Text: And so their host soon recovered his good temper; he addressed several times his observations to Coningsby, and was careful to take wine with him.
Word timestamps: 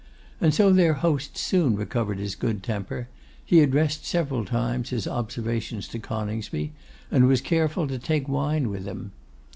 And 0.41 0.51
so 0.51 0.73
their 0.73 0.95
host 0.95 1.37
soon 1.37 1.75
recovered 1.75 2.17
his 2.17 2.33
good 2.33 2.63
temper; 2.63 3.07
he 3.45 3.59
addressed 3.59 4.03
several 4.03 4.45
times 4.45 4.89
his 4.89 5.07
observations 5.07 5.87
to 5.89 5.99
Coningsby, 5.99 6.71
and 7.11 7.27
was 7.27 7.39
careful 7.39 7.87
to 7.87 7.99
take 7.99 8.27
wine 8.27 8.71
with 8.71 8.85
him. 8.85 9.11